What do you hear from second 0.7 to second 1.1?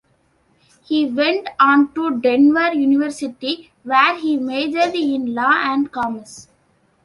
He